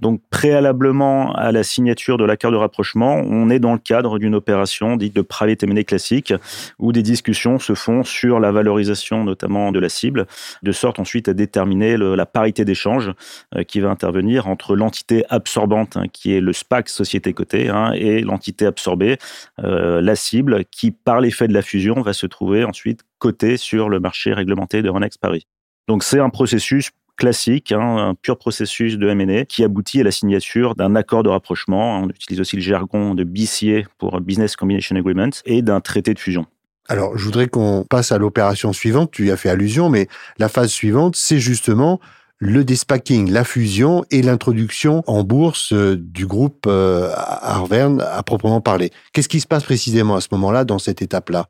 Donc, 0.00 0.20
préalablement 0.30 1.34
à 1.34 1.50
la 1.50 1.64
signature 1.64 2.18
de 2.18 2.24
l'accord 2.24 2.52
de 2.52 2.56
rapprochement, 2.56 3.16
on 3.16 3.50
est 3.50 3.58
dans 3.58 3.72
le 3.72 3.80
cadre 3.80 4.20
d'une 4.20 4.36
opération 4.36 4.96
dite 4.96 5.16
de 5.16 5.22
private 5.22 5.64
M&A 5.64 5.82
classique, 5.82 6.32
où 6.78 6.92
des 6.92 7.02
discussions 7.02 7.58
se 7.58 7.74
font 7.74 8.04
sur 8.04 8.38
la 8.38 8.52
valorisation 8.52 9.24
notamment 9.24 9.72
de 9.72 9.80
la 9.80 9.88
cible, 9.88 10.26
de 10.62 10.70
sorte 10.70 11.00
ensuite 11.00 11.28
à 11.28 11.34
déterminer 11.34 11.96
la 11.96 12.26
parité 12.26 12.64
d'échange 12.64 13.10
euh, 13.56 13.64
qui 13.64 13.80
va 13.80 13.90
intervenir 13.90 14.46
entre 14.46 14.76
l'entité 14.76 15.24
absorbante, 15.30 15.96
hein, 15.96 16.04
qui 16.12 16.36
est 16.36 16.40
le 16.40 16.52
SPAC, 16.52 16.88
société 16.90 17.32
cotée, 17.32 17.70
hein, 17.70 17.90
et 17.94 18.20
l'entité 18.20 18.66
absorbée, 18.66 19.18
euh, 19.64 20.00
la 20.00 20.14
cible, 20.14 20.64
qui 20.70 20.92
par 20.92 21.20
l'effet 21.20 21.48
de 21.48 21.54
la 21.54 21.62
fusion 21.62 22.02
va 22.02 22.12
se 22.12 22.26
trouver 22.36 22.64
ensuite 22.64 23.00
coté 23.18 23.56
sur 23.56 23.88
le 23.88 23.98
marché 23.98 24.34
réglementé 24.34 24.82
de 24.82 24.90
Renex 24.90 25.16
Paris. 25.16 25.46
Donc 25.88 26.04
c'est 26.04 26.20
un 26.20 26.28
processus 26.28 26.90
classique, 27.16 27.72
hein, 27.72 27.96
un 27.96 28.14
pur 28.14 28.36
processus 28.36 28.98
de 28.98 29.08
M&A 29.08 29.46
qui 29.46 29.64
aboutit 29.64 30.00
à 30.02 30.04
la 30.04 30.10
signature 30.10 30.74
d'un 30.74 30.94
accord 30.96 31.22
de 31.22 31.30
rapprochement. 31.30 31.98
On 31.98 32.10
utilise 32.10 32.40
aussi 32.40 32.56
le 32.56 32.62
jargon 32.62 33.14
de 33.14 33.24
BCA 33.24 33.88
pour 33.96 34.20
Business 34.20 34.54
Combination 34.54 34.96
Agreement 34.96 35.30
et 35.46 35.62
d'un 35.62 35.80
traité 35.80 36.12
de 36.12 36.18
fusion. 36.18 36.44
Alors, 36.88 37.16
je 37.16 37.24
voudrais 37.24 37.48
qu'on 37.48 37.86
passe 37.88 38.12
à 38.12 38.18
l'opération 38.18 38.74
suivante. 38.74 39.10
Tu 39.12 39.26
y 39.26 39.30
as 39.30 39.38
fait 39.38 39.48
allusion, 39.48 39.88
mais 39.88 40.08
la 40.38 40.50
phase 40.50 40.70
suivante, 40.70 41.16
c'est 41.16 41.40
justement 41.40 42.00
le 42.38 42.64
despacking, 42.64 43.30
la 43.30 43.44
fusion 43.44 44.04
et 44.10 44.20
l'introduction 44.20 45.02
en 45.06 45.24
bourse 45.24 45.72
euh, 45.72 45.96
du 45.96 46.26
groupe 46.26 46.66
euh, 46.66 47.10
Arverne 47.16 48.02
à 48.02 48.22
proprement 48.22 48.60
parler. 48.60 48.90
Qu'est-ce 49.14 49.30
qui 49.30 49.40
se 49.40 49.46
passe 49.46 49.64
précisément 49.64 50.16
à 50.16 50.20
ce 50.20 50.28
moment-là, 50.32 50.66
dans 50.66 50.78
cette 50.78 51.00
étape-là? 51.00 51.46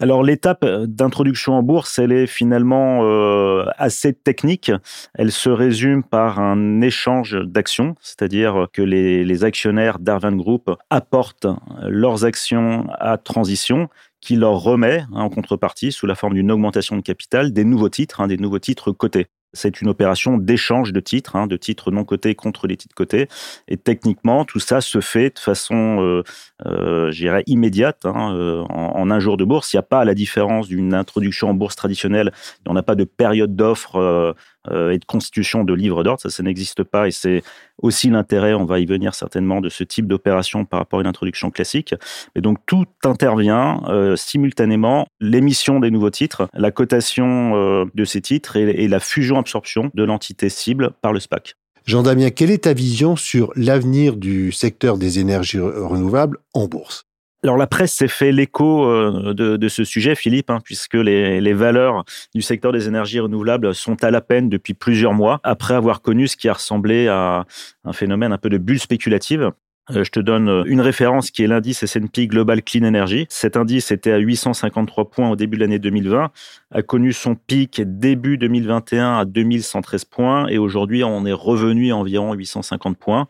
Alors 0.00 0.22
l'étape 0.22 0.64
d'introduction 0.64 1.54
en 1.54 1.62
bourse, 1.62 1.98
elle 1.98 2.12
est 2.12 2.26
finalement 2.26 3.00
euh, 3.02 3.64
assez 3.76 4.12
technique. 4.12 4.70
Elle 5.14 5.32
se 5.32 5.50
résume 5.50 6.02
par 6.02 6.38
un 6.38 6.80
échange 6.80 7.36
d'actions, 7.44 7.94
c'est-à-dire 8.00 8.68
que 8.72 8.82
les, 8.82 9.24
les 9.24 9.44
actionnaires 9.44 9.98
d'Arvan 9.98 10.32
Group 10.32 10.70
apportent 10.90 11.46
leurs 11.82 12.24
actions 12.24 12.86
à 12.98 13.18
Transition 13.18 13.88
qui 14.20 14.36
leur 14.36 14.60
remet 14.60 15.00
hein, 15.12 15.22
en 15.22 15.30
contrepartie, 15.30 15.92
sous 15.92 16.06
la 16.06 16.14
forme 16.14 16.34
d'une 16.34 16.50
augmentation 16.50 16.96
de 16.96 17.02
capital, 17.02 17.52
des 17.52 17.64
nouveaux 17.64 17.88
titres, 17.88 18.20
hein, 18.20 18.26
des 18.26 18.36
nouveaux 18.36 18.58
titres 18.58 18.92
cotés. 18.92 19.26
C'est 19.54 19.80
une 19.80 19.88
opération 19.88 20.36
d'échange 20.36 20.92
de 20.92 21.00
titres, 21.00 21.36
hein, 21.36 21.46
de 21.46 21.56
titres 21.56 21.90
non 21.90 22.04
cotés 22.04 22.34
contre 22.34 22.66
les 22.66 22.76
titres 22.76 22.94
cotés. 22.94 23.28
Et 23.66 23.76
techniquement, 23.76 24.44
tout 24.44 24.60
ça 24.60 24.80
se 24.80 25.00
fait 25.00 25.34
de 25.34 25.38
façon, 25.38 26.02
euh, 26.02 26.22
euh, 26.66 27.42
immédiate, 27.46 28.04
hein, 28.04 28.34
euh, 28.34 28.62
en, 28.68 29.10
un 29.10 29.20
jour 29.20 29.36
de 29.36 29.44
bourse. 29.44 29.72
Il 29.72 29.76
n'y 29.76 29.80
a 29.80 29.82
pas, 29.82 30.00
à 30.00 30.04
la 30.04 30.14
différence 30.14 30.68
d'une 30.68 30.94
introduction 30.94 31.48
en 31.50 31.54
bourse 31.54 31.76
traditionnelle, 31.76 32.32
on 32.66 32.74
n'a 32.74 32.82
pas 32.82 32.94
de 32.94 33.04
période 33.04 33.56
d'offre 33.56 33.96
euh, 33.96 34.32
et 34.70 34.98
de 34.98 35.04
constitution 35.04 35.64
de 35.64 35.74
livres 35.74 36.04
d'ordre. 36.04 36.20
Ça, 36.20 36.30
ça 36.30 36.42
n'existe 36.42 36.82
pas 36.82 37.08
et 37.08 37.10
c'est 37.10 37.42
aussi 37.82 38.10
l'intérêt, 38.10 38.54
on 38.54 38.64
va 38.64 38.80
y 38.80 38.86
venir 38.86 39.14
certainement, 39.14 39.60
de 39.60 39.68
ce 39.68 39.84
type 39.84 40.06
d'opération 40.06 40.64
par 40.64 40.80
rapport 40.80 40.98
à 40.98 41.02
une 41.02 41.08
introduction 41.08 41.50
classique. 41.50 41.94
Et 42.34 42.40
donc 42.40 42.58
tout 42.66 42.86
intervient 43.04 43.82
euh, 43.88 44.16
simultanément, 44.16 45.06
l'émission 45.20 45.80
des 45.80 45.90
nouveaux 45.90 46.10
titres, 46.10 46.48
la 46.54 46.70
cotation 46.70 47.54
euh, 47.54 47.84
de 47.94 48.04
ces 48.04 48.20
titres 48.20 48.56
et, 48.56 48.84
et 48.84 48.88
la 48.88 49.00
fusion-absorption 49.00 49.90
de 49.94 50.04
l'entité 50.04 50.48
cible 50.48 50.90
par 51.02 51.12
le 51.12 51.20
SPAC. 51.20 51.54
Jean-Damien, 51.86 52.30
quelle 52.30 52.50
est 52.50 52.64
ta 52.64 52.74
vision 52.74 53.16
sur 53.16 53.50
l'avenir 53.56 54.16
du 54.16 54.52
secteur 54.52 54.98
des 54.98 55.20
énergies 55.20 55.58
renouvelables 55.58 56.38
en 56.52 56.66
bourse? 56.66 57.07
Alors 57.44 57.56
la 57.56 57.68
presse 57.68 57.92
s'est 57.92 58.08
fait 58.08 58.32
l'écho 58.32 58.84
euh, 58.84 59.32
de, 59.32 59.68
ce 59.68 59.84
sujet, 59.84 60.16
Philippe, 60.16 60.50
hein, 60.50 60.58
puisque 60.62 60.94
les, 60.94 61.52
valeurs 61.52 62.04
du 62.34 62.42
secteur 62.42 62.72
des 62.72 62.88
énergies 62.88 63.20
renouvelables 63.20 63.74
sont 63.74 64.02
à 64.02 64.10
la 64.10 64.20
peine 64.20 64.48
depuis 64.48 64.74
plusieurs 64.74 65.14
mois, 65.14 65.40
après 65.44 65.74
avoir 65.74 66.02
connu 66.02 66.26
ce 66.26 66.36
qui 66.36 66.48
a 66.48 66.54
ressemblé 66.54 67.06
à 67.06 67.44
un 67.84 67.92
phénomène 67.92 68.32
un 68.32 68.38
peu 68.38 68.48
de 68.48 68.58
bulle 68.58 68.80
spéculative. 68.80 69.52
Euh, 69.90 70.04
je 70.04 70.10
te 70.10 70.20
donne 70.20 70.64
une 70.66 70.80
référence 70.80 71.30
qui 71.30 71.44
est 71.44 71.46
l'indice 71.46 71.82
S&P 71.82 72.26
Global 72.26 72.62
Clean 72.62 72.86
Energy. 72.86 73.26
Cet 73.30 73.56
indice 73.56 73.92
était 73.92 74.12
à 74.12 74.18
853 74.18 75.08
points 75.08 75.30
au 75.30 75.36
début 75.36 75.56
de 75.56 75.62
l'année 75.62 75.78
2020, 75.78 76.30
a 76.72 76.82
connu 76.82 77.12
son 77.12 77.36
pic 77.36 77.80
début 77.84 78.36
2021 78.36 79.18
à 79.18 79.24
2113 79.24 80.04
points 80.06 80.48
et 80.48 80.58
aujourd'hui 80.58 81.04
on 81.04 81.24
est 81.24 81.32
revenu 81.32 81.92
à 81.92 81.96
environ 81.96 82.34
850 82.34 82.98
points. 82.98 83.28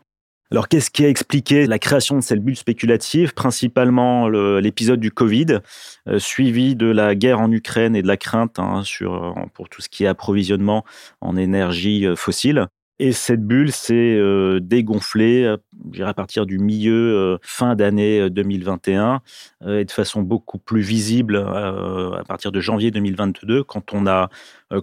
Alors, 0.51 0.67
qu'est-ce 0.67 0.89
qui 0.89 1.05
a 1.05 1.09
expliqué 1.09 1.67
la 1.67 1.77
création 1.77 2.15
de 2.15 2.21
cette 2.21 2.43
bulle 2.43 2.55
spéculative? 2.55 3.35
Principalement 3.35 4.27
l'épisode 4.27 4.99
du 4.99 5.11
Covid, 5.11 5.59
euh, 6.07 6.17
suivi 6.17 6.75
de 6.75 6.87
la 6.87 7.13
guerre 7.13 7.39
en 7.39 7.51
Ukraine 7.51 7.95
et 7.95 8.01
de 8.01 8.07
la 8.07 8.17
crainte 8.17 8.57
hein, 8.57 8.81
euh, 9.03 9.31
pour 9.53 9.69
tout 9.69 9.83
ce 9.83 9.89
qui 9.89 10.05
est 10.05 10.07
approvisionnement 10.07 10.85
en 11.21 11.37
énergie 11.37 12.07
euh, 12.07 12.15
fossile. 12.15 12.65
Et 12.97 13.11
cette 13.11 13.45
bulle 13.45 13.71
s'est 13.71 14.19
dégonflée, 14.59 15.55
à 16.01 16.13
partir 16.13 16.45
du 16.45 16.59
milieu, 16.59 17.37
fin 17.41 17.75
d'année 17.75 18.29
2021, 18.29 19.21
et 19.69 19.85
de 19.85 19.91
façon 19.91 20.21
beaucoup 20.21 20.57
plus 20.57 20.81
visible 20.81 21.37
à 21.37 22.23
partir 22.27 22.51
de 22.51 22.59
janvier 22.59 22.91
2022, 22.91 23.63
quand 23.63 23.93
on 23.93 24.05
a 24.05 24.29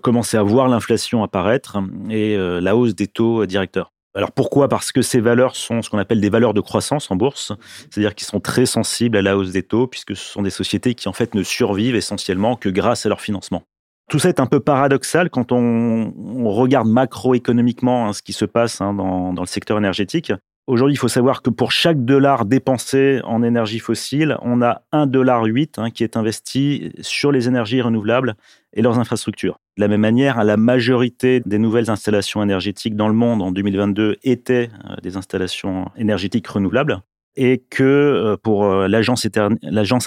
commencé 0.01 0.39
à 0.39 0.43
voir 0.43 0.69
l'inflation 0.69 1.25
apparaître 1.25 1.77
et 2.09 2.39
la 2.39 2.75
hausse 2.75 2.95
des 2.95 3.07
taux 3.07 3.45
directeurs. 3.45 3.93
Alors 4.17 4.33
pourquoi? 4.33 4.69
Parce 4.69 4.93
que 4.93 5.03
ces 5.03 5.21
valeurs 5.21 5.57
sont 5.57 5.83
ce 5.83 5.91
qu'on 5.91 5.99
appelle 5.99 6.23
des 6.23 6.31
valeurs 6.31 6.55
de 6.55 6.63
croissance 6.63 7.11
en 7.11 7.17
bourse, 7.17 7.53
c'est-à-dire 7.91 8.15
qu'ils 8.15 8.27
sont 8.27 8.41
très 8.41 8.65
sensibles 8.65 9.19
à 9.19 9.23
la 9.23 9.37
hausse 9.37 9.53
des 9.53 9.63
taux, 9.63 9.87
puisque 9.87 10.17
ce 10.17 10.25
sont 10.25 10.41
des 10.41 10.51
sociétés 10.51 10.95
qui 10.95 11.11
en 11.11 11.13
fait 11.13 11.35
ne 11.35 11.43
survivent 11.43 11.97
essentiellement 11.97 12.57
que 12.57 12.71
grâce 12.71 13.05
à 13.05 13.11
leur 13.11 13.21
financement. 13.21 13.65
Tout 14.09 14.19
ça 14.19 14.31
est 14.31 14.41
un 14.41 14.47
peu 14.47 14.59
paradoxal 14.59 15.29
quand 15.29 15.53
on, 15.53 16.13
regarde 16.51 16.89
macroéconomiquement 16.89 18.09
hein, 18.09 18.13
ce 18.15 18.23
qui 18.23 18.33
se 18.33 18.47
passe 18.47 18.81
hein, 18.81 18.95
dans, 18.95 19.35
le 19.39 19.47
secteur 19.47 19.77
énergétique. 19.77 20.33
Aujourd'hui, 20.67 20.95
il 20.95 20.99
faut 20.99 21.09
savoir 21.09 21.43
que 21.43 21.51
pour 21.51 21.71
chaque 21.71 22.03
dollar 22.03 22.47
dépensé 22.47 23.21
en 23.25 23.43
énergie 23.43 23.81
fossile, 23.81 24.39
on 24.41 24.63
a 24.63 24.83
un 24.93 25.07
dollar 25.07 25.45
hein, 25.77 25.91
qui 25.91 26.05
est 26.05 26.17
investi 26.17 26.91
sur 27.01 27.33
les 27.33 27.49
énergies 27.49 27.83
renouvelables 27.83 28.35
et 28.73 28.81
leurs 28.81 28.99
infrastructures. 28.99 29.59
De 29.77 29.83
la 29.83 29.89
même 29.89 30.01
manière, 30.01 30.43
la 30.43 30.57
majorité 30.57 31.43
des 31.45 31.59
nouvelles 31.59 31.91
installations 31.91 32.43
énergétiques 32.43 32.97
dans 32.97 33.09
le 33.09 33.15
monde 33.15 33.43
en 33.43 33.53
2022 33.53 34.17
étaient 34.25 34.71
euh, 34.89 34.97
des 35.03 35.19
installations 35.19 35.91
énergétiques 35.97 36.47
renouvelables 36.47 37.03
et 37.37 37.63
que 37.69 37.83
euh, 37.83 38.37
pour 38.43 38.65
euh, 38.65 38.89
l'agence 38.89 39.27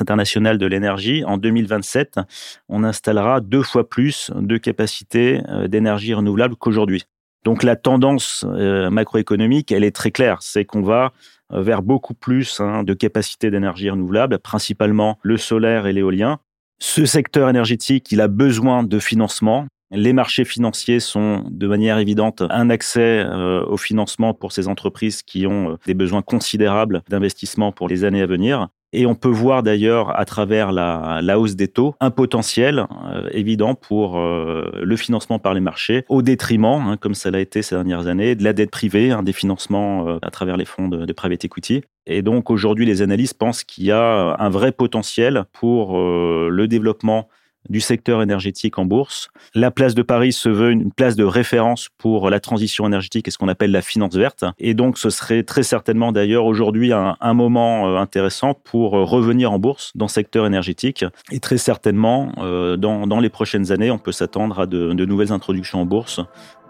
internationale 0.02 0.58
de 0.58 0.66
l'énergie, 0.66 1.24
en 1.24 1.38
2027, 1.38 2.20
on 2.68 2.84
installera 2.84 3.42
deux 3.42 3.62
fois 3.62 3.88
plus 3.88 4.32
de 4.36 4.58
capacités 4.58 5.40
d'énergie 5.68 6.16
renouvelable 6.16 6.56
qu'aujourd'hui. 6.56 7.04
Donc 7.46 7.62
la 7.62 7.76
tendance 7.76 8.44
macroéconomique, 8.44 9.72
elle 9.72 9.84
est 9.84 9.96
très 9.96 10.12
claire, 10.12 10.40
c'est 10.42 10.66
qu'on 10.66 10.82
va 10.82 11.14
vers 11.52 11.84
beaucoup 11.84 12.14
plus 12.14 12.60
hein, 12.60 12.84
de 12.84 12.94
capacités 12.94 13.50
d'énergie 13.50 13.90
renouvelable, 13.90 14.40
principalement 14.40 15.20
le 15.22 15.38
solaire 15.38 15.86
et 15.88 15.94
l'éolien. 15.94 16.40
Ce 16.82 17.06
secteur 17.06 17.50
énergétique, 17.50 18.12
il 18.12 18.22
a 18.22 18.28
besoin 18.28 18.84
de 18.84 19.00
financement. 19.00 19.68
Les 19.92 20.14
marchés 20.14 20.46
financiers 20.46 21.00
sont 21.00 21.44
de 21.50 21.68
manière 21.68 21.98
évidente 21.98 22.42
un 22.50 22.70
accès 22.70 23.24
euh, 23.26 23.66
au 23.66 23.76
financement 23.76 24.34
pour 24.34 24.52
ces 24.52 24.68
entreprises 24.68 25.22
qui 25.22 25.46
ont 25.46 25.78
des 25.86 25.94
besoins 25.94 26.22
considérables 26.22 27.04
d'investissement 27.10 27.72
pour 27.72 27.88
les 27.90 28.04
années 28.04 28.22
à 28.22 28.28
venir. 28.28 28.70
Et 28.92 29.06
on 29.06 29.14
peut 29.14 29.30
voir 29.30 29.62
d'ailleurs 29.62 30.20
à 30.20 30.26
travers 30.26 30.72
la, 30.72 31.40
hausse 31.40 31.56
des 31.56 31.68
taux 31.68 31.96
un 32.00 32.10
potentiel 32.10 32.88
euh, 33.06 33.30
évident 33.32 33.76
pour 33.76 34.18
euh, 34.18 34.72
le 34.82 34.96
financement 34.96 35.38
par 35.38 35.54
les 35.54 35.60
marchés, 35.60 36.06
au 36.10 36.22
détriment, 36.22 36.66
hein, 36.66 36.98
comme 36.98 37.14
ça 37.14 37.30
l'a 37.30 37.40
été 37.40 37.62
ces 37.62 37.76
dernières 37.76 38.08
années, 38.08 38.36
de 38.36 38.44
la 38.44 38.54
dette 38.54 38.72
privée, 38.72 39.12
hein, 39.12 39.22
des 39.22 39.34
financements 39.34 40.08
euh, 40.08 40.18
à 40.24 40.32
travers 40.32 40.58
les 40.58 40.66
fonds 40.66 40.88
de, 40.88 41.06
de 41.06 41.14
private 41.14 41.46
equity. 41.46 41.84
Et 42.08 42.24
donc 42.24 42.50
aujourd'hui, 42.50 42.88
les 42.88 43.04
analystes 43.04 43.38
pensent 43.38 43.64
qu'il 43.64 43.86
y 43.86 43.92
a 43.92 44.36
un 44.40 44.50
vrai 44.50 44.72
potentiel 44.72 45.44
pour 45.54 45.96
le 46.00 46.68
développement 46.68 47.30
du 47.68 47.82
secteur 47.82 48.22
énergétique 48.22 48.78
en 48.78 48.86
bourse. 48.86 49.30
La 49.54 49.72
place 49.72 49.96
de 49.96 50.02
Paris 50.02 50.32
se 50.32 50.50
veut 50.50 50.72
une 50.72 50.92
place 50.92 51.16
de 51.16 51.24
référence 51.24 51.90
pour 51.98 52.30
la 52.30 52.40
transition 52.40 52.88
énergétique 52.88 53.28
et 53.28 53.32
ce 53.32 53.38
qu'on 53.38 53.48
appelle 53.48 53.72
la 53.72 53.82
finance 53.82 54.16
verte. 54.16 54.46
Et 54.60 54.74
donc, 54.74 54.98
ce 54.98 55.10
serait 55.10 55.44
très 55.44 55.64
certainement 55.64 56.12
d'ailleurs 56.12 56.46
aujourd'hui 56.46 56.92
un, 56.94 57.34
moment 57.34 57.88
euh, 57.88 57.98
intéressant 57.98 58.54
pour 58.54 58.98
euh, 58.98 59.04
revenir 59.04 59.52
en 59.52 59.60
bourse 59.60 59.92
dans 59.96 60.06
le 60.06 60.10
secteur 60.10 60.46
énergétique. 60.46 61.06
Et 61.32 61.40
très 61.40 61.58
certainement, 61.58 62.32
euh, 62.40 62.78
dans, 62.78 63.20
les 63.20 63.30
prochaines 63.30 63.72
années, 63.72 63.92
on 63.92 63.98
peut 63.98 64.12
s'attendre 64.12 64.60
à 64.60 64.66
de, 64.66 64.94
de 64.94 65.06
nouvelles 65.06 65.32
introductions 65.32 65.82
en 65.82 65.86
bourse 65.86 66.22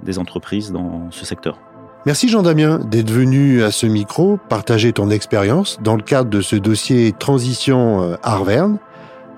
des 0.03 0.17
entreprises 0.17 0.71
dans 0.71 1.11
ce 1.11 1.25
secteur. 1.25 1.59
Merci 2.05 2.29
Jean-Damien 2.29 2.79
d'être 2.79 3.11
venu 3.11 3.61
à 3.61 3.71
ce 3.71 3.85
micro 3.85 4.39
partager 4.49 4.93
ton 4.93 5.09
expérience 5.09 5.79
dans 5.83 5.95
le 5.95 6.01
cadre 6.01 6.29
de 6.29 6.41
ce 6.41 6.55
dossier 6.55 7.11
Transition 7.11 8.17
Arverne. 8.23 8.79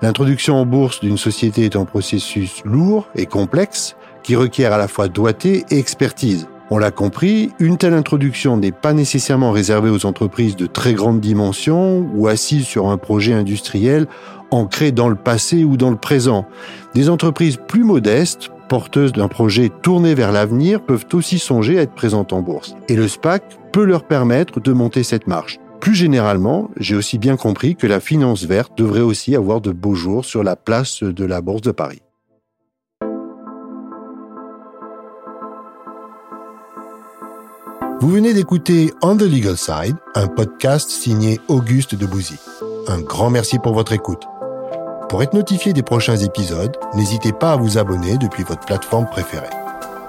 L'introduction 0.02 0.56
en 0.56 0.66
bourse 0.66 0.98
d'une 0.98 1.16
société 1.16 1.64
est 1.64 1.76
un 1.76 1.84
processus 1.84 2.62
lourd 2.64 3.06
et 3.14 3.26
complexe 3.26 3.94
qui 4.24 4.34
requiert 4.34 4.72
à 4.72 4.78
la 4.78 4.88
fois 4.88 5.06
doigté 5.06 5.64
et 5.70 5.78
expertise. 5.78 6.48
On 6.70 6.78
l'a 6.78 6.90
compris, 6.90 7.50
une 7.60 7.78
telle 7.78 7.94
introduction 7.94 8.56
n'est 8.56 8.72
pas 8.72 8.94
nécessairement 8.94 9.52
réservée 9.52 9.90
aux 9.90 10.04
entreprises 10.04 10.56
de 10.56 10.66
très 10.66 10.94
grande 10.94 11.20
dimension 11.20 12.10
ou 12.14 12.26
assises 12.26 12.66
sur 12.66 12.88
un 12.88 12.96
projet 12.96 13.32
industriel 13.32 14.08
ancrées 14.50 14.90
dans 14.90 15.08
le 15.08 15.14
passé 15.14 15.62
ou 15.62 15.76
dans 15.76 15.90
le 15.90 15.96
présent. 15.96 16.46
Des 16.94 17.08
entreprises 17.08 17.58
plus 17.68 17.84
modestes, 17.84 18.50
porteuses 18.68 19.12
d'un 19.12 19.28
projet 19.28 19.70
tourné 19.82 20.14
vers 20.14 20.32
l'avenir, 20.32 20.80
peuvent 20.80 21.06
aussi 21.12 21.38
songer 21.38 21.78
à 21.78 21.82
être 21.82 21.94
présentes 21.94 22.32
en 22.32 22.42
bourse. 22.42 22.74
Et 22.88 22.96
le 22.96 23.06
SPAC 23.06 23.44
peut 23.70 23.84
leur 23.84 24.02
permettre 24.02 24.58
de 24.58 24.72
monter 24.72 25.04
cette 25.04 25.28
marche. 25.28 25.58
Plus 25.82 25.96
généralement, 25.96 26.70
j'ai 26.76 26.94
aussi 26.94 27.18
bien 27.18 27.36
compris 27.36 27.74
que 27.74 27.88
la 27.88 27.98
finance 27.98 28.44
verte 28.44 28.78
devrait 28.78 29.00
aussi 29.00 29.34
avoir 29.34 29.60
de 29.60 29.72
beaux 29.72 29.96
jours 29.96 30.24
sur 30.24 30.44
la 30.44 30.54
place 30.54 31.02
de 31.02 31.24
la 31.24 31.40
Bourse 31.40 31.60
de 31.60 31.72
Paris. 31.72 32.02
Vous 38.00 38.08
venez 38.08 38.32
d'écouter 38.32 38.92
On 39.02 39.16
the 39.16 39.22
Legal 39.22 39.56
Side, 39.56 39.96
un 40.14 40.28
podcast 40.28 40.88
signé 40.88 41.40
Auguste 41.48 41.96
Debouzy. 41.96 42.36
Un 42.86 43.00
grand 43.00 43.30
merci 43.30 43.58
pour 43.58 43.74
votre 43.74 43.92
écoute. 43.92 44.22
Pour 45.08 45.24
être 45.24 45.34
notifié 45.34 45.72
des 45.72 45.82
prochains 45.82 46.16
épisodes, 46.16 46.76
n'hésitez 46.94 47.32
pas 47.32 47.54
à 47.54 47.56
vous 47.56 47.76
abonner 47.76 48.18
depuis 48.18 48.44
votre 48.44 48.64
plateforme 48.64 49.06
préférée. 49.06 49.50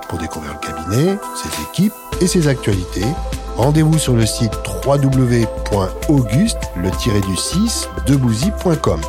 Pour 0.07 0.19
découvrir 0.19 0.53
le 0.53 0.59
cabinet, 0.59 1.17
ses 1.35 1.63
équipes 1.63 1.93
et 2.21 2.27
ses 2.27 2.47
actualités, 2.47 3.07
rendez-vous 3.55 3.97
sur 3.97 4.13
le 4.15 4.25
site 4.25 4.53
www.auguste 4.85 6.57
le 6.75 6.89
du 7.21 7.35
6 7.35 7.89
debouzy.com 8.07 9.01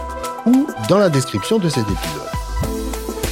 ou 0.46 0.66
dans 0.88 0.98
la 0.98 1.08
description 1.08 1.58
de 1.58 1.68
cet 1.68 1.84
épisode. 1.84 2.24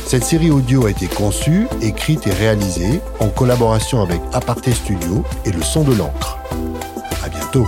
Cette 0.06 0.24
série 0.24 0.50
audio 0.50 0.86
a 0.86 0.90
été 0.90 1.06
conçue, 1.06 1.66
écrite 1.80 2.26
et 2.26 2.32
réalisée 2.32 3.00
en 3.20 3.28
collaboration 3.28 4.02
avec 4.02 4.20
Aparté 4.32 4.72
Studio 4.72 5.24
et 5.44 5.50
le 5.50 5.62
son 5.62 5.84
de 5.84 5.94
l'encre. 5.94 6.38
À 7.24 7.28
bientôt! 7.28 7.66